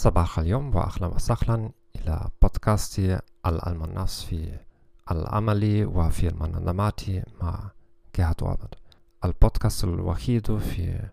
[0.00, 3.00] صباح اليوم وأهلا وسهلا إلى بودكاست
[3.46, 4.58] النفس في
[5.10, 7.00] العمل وفي المنظمات
[7.42, 7.70] مع
[8.16, 8.74] جهاد عبد
[9.24, 11.08] البودكاست الوحيد في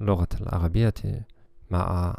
[0.00, 0.94] اللغة العربية
[1.70, 2.16] مع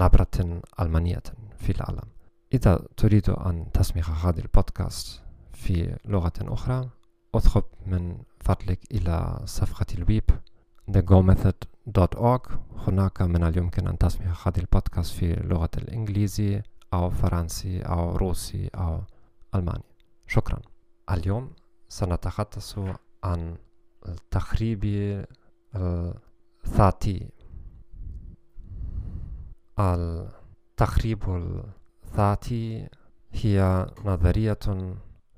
[0.00, 1.22] نبرة ألمانية
[1.58, 2.08] في العالم.
[2.52, 6.90] إذا تريد أن تسمع هذا البودكاست في لغة أخرى
[7.36, 10.30] اذهب من فضلك إلى صفحة الويب
[11.90, 12.52] thegomethod.org
[12.88, 16.62] هناك من اليمكن أن تسمع هذا البودكاست في اللغة الإنجليزي
[16.94, 19.00] أو فرنسي أو روسي أو
[19.54, 19.84] ألماني
[20.26, 20.58] شكرا
[21.10, 21.52] اليوم
[21.88, 22.78] سنتحدث
[23.24, 23.56] عن
[24.08, 24.84] التخريب
[25.74, 27.28] الذاتي
[29.78, 31.22] التخريب
[32.04, 32.88] الذاتي
[33.32, 34.58] هي نظرية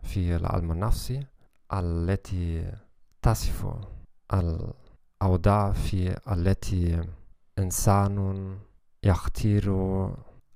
[0.02, 1.26] في العلم النفسي
[1.72, 2.72] التي
[3.22, 3.66] تصف
[5.22, 7.04] الأوضاع في التي
[7.58, 8.58] إنسان
[9.02, 9.66] يختار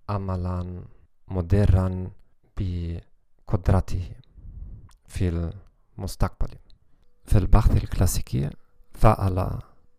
[0.08, 0.83] عملا
[1.28, 2.11] مديرا
[2.56, 4.11] بقدرته
[5.08, 5.53] في
[5.98, 6.48] المستقبل.
[7.25, 8.50] في البحث الكلاسيكي
[8.92, 9.58] فعل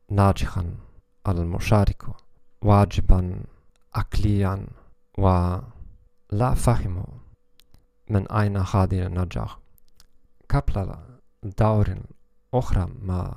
[0.09, 0.75] ناجحا
[1.27, 2.03] المشارك
[2.61, 3.39] واجبا
[3.95, 4.67] عقليا
[5.17, 7.03] ولا فهم
[8.09, 9.59] من أين هذه النجاح.
[10.49, 10.95] قبل
[11.43, 11.97] دور
[12.53, 13.33] أخرى مع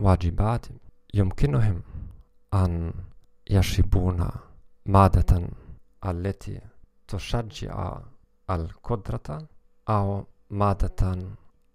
[0.00, 0.66] الواجبات
[1.14, 1.82] يمكنهم
[2.54, 2.92] أن
[3.50, 4.28] يشربون
[4.86, 5.48] مادة
[6.06, 6.60] التي
[7.08, 8.00] تشجع
[8.50, 9.48] القدرة
[9.88, 11.18] أو مادة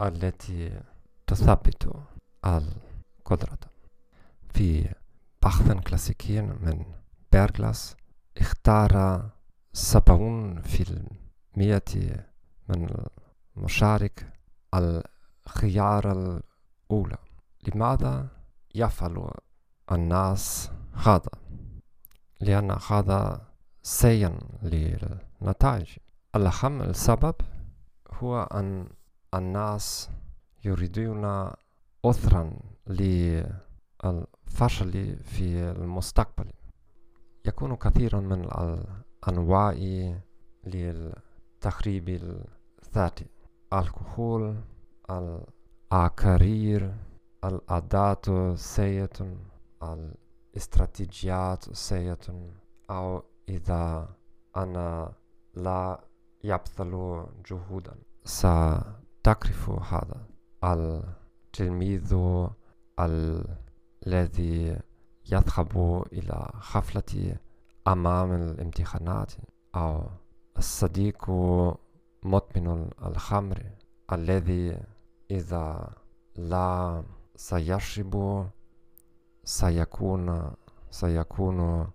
[0.02, 0.82] التي
[1.28, 1.94] تثبت
[2.46, 3.58] القدرة.
[4.50, 4.94] في
[5.42, 6.86] بحث كلاسيكي من
[7.32, 7.96] بيرغلاس
[8.38, 9.26] اختار
[9.74, 11.08] سبعون في
[11.58, 12.26] المئة
[12.70, 13.06] من
[13.58, 14.34] المشارك
[14.74, 17.18] الخيار الأولى.
[17.68, 18.28] لماذا
[18.76, 19.32] يفعل
[19.92, 21.32] الناس هذا؟
[22.40, 23.42] لأن هذا
[23.84, 25.88] سيء للنتائج.
[26.36, 27.36] الأهم السبب
[28.14, 28.88] هو أن
[29.34, 30.10] الناس
[30.66, 31.52] يريدون
[32.06, 32.54] أثرا
[32.88, 33.64] للفشل
[35.24, 36.52] في المستقبل.
[37.46, 39.72] يكون كثير من الأنواع
[40.68, 42.10] للتخريب
[42.84, 43.26] الذاتي.
[43.74, 44.56] الكحول
[45.10, 46.96] الأكارير
[47.44, 48.26] العادات
[48.56, 49.36] سيئة
[49.84, 52.52] الاستراتيجيات سيئة
[52.90, 54.10] أو إذا
[54.58, 55.14] أنا
[55.54, 56.00] لا
[56.44, 60.26] يبذل جهودا ستكرف هذا
[60.64, 62.16] التلميذ
[63.00, 64.80] الذي
[65.32, 67.36] يذهب إلى حفلة
[67.88, 69.32] أمام الامتحانات
[69.76, 70.04] أو
[70.58, 71.30] الصديق
[72.24, 73.64] مدمن الخمر
[74.14, 74.78] الذي
[75.32, 75.90] إذا
[76.36, 77.04] لا
[77.42, 78.46] سيشرب
[79.44, 80.52] سيكون
[80.92, 81.88] سيكون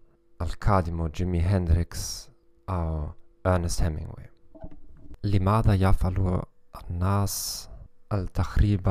[0.43, 2.31] القادم جيمي هندريكس
[2.69, 3.09] أو
[3.47, 4.27] أرنست هيمينغوي
[5.25, 6.43] لماذا يفعل
[6.91, 7.69] الناس
[8.13, 8.89] التخريب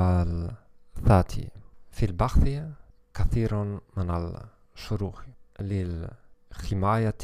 [0.98, 1.50] الذاتي
[1.92, 2.64] في البحث
[3.14, 3.64] كثير
[3.98, 4.36] من
[4.76, 5.26] الشروح
[5.60, 7.18] للحماية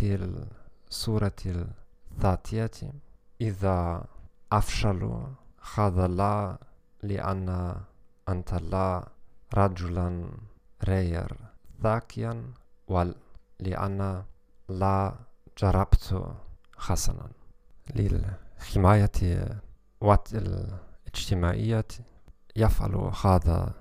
[0.90, 1.66] الصورة
[2.12, 2.94] الذاتية
[3.42, 4.06] إذا
[4.52, 5.24] أفشلوا
[5.76, 6.58] هذا لا
[7.04, 7.76] لأن
[8.30, 9.21] أنت لا
[9.54, 10.30] رجلا
[10.84, 11.38] رير
[11.84, 12.44] ذكيا
[12.88, 14.24] ولأن
[14.70, 15.16] لا
[15.58, 16.36] جربت
[16.78, 17.30] حسنا
[17.96, 19.48] للحماية
[20.02, 21.88] والإجتماعية.
[22.56, 23.74] يفعل هذا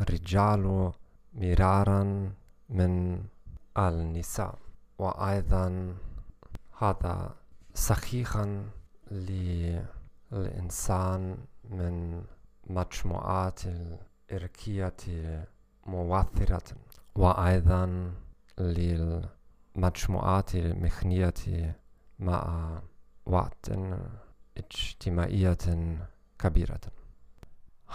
[0.00, 0.92] الرجال
[1.34, 2.32] مرارا
[2.68, 3.24] من
[3.78, 4.58] النساء.
[4.98, 5.96] وأيضا
[6.78, 7.34] هذا
[7.74, 8.64] صحيحا
[10.32, 11.38] للإنسان
[11.70, 12.22] من
[12.66, 13.60] مجموعات
[14.30, 14.96] الإركية
[15.86, 16.76] مؤثرة
[17.14, 18.12] وأيضا
[18.58, 21.34] للمجموعات المخنية
[22.18, 22.70] مع
[23.26, 23.70] وقت
[24.56, 25.58] اجتماعية
[26.38, 26.80] كبيرة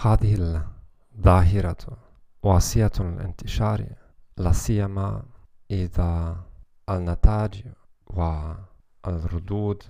[0.02, 0.62] هذه
[1.16, 1.98] الظاهرة
[2.44, 3.86] واسعة الانتشار
[4.38, 5.24] لا سيما
[5.72, 6.36] إذا
[6.90, 7.64] النتائج
[8.08, 9.84] والردود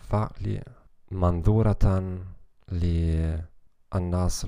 [0.00, 0.62] الفعل
[1.10, 2.18] منظورة
[2.72, 4.46] للناس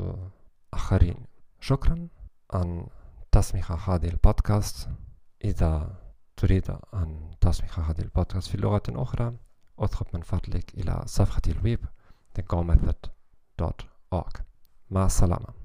[0.74, 1.16] الآخرين
[1.60, 2.08] شكرا
[2.54, 2.86] أن
[3.32, 4.88] تسمع هذه البودكاست
[5.44, 6.00] إذا
[6.36, 9.36] تريد أن تسمع هذه البودكاست في لغة أخرى
[9.82, 11.84] اذهب من فضلك إلى صفحة الويب
[12.38, 14.40] thegomethod.org
[14.90, 15.63] مع السلامة.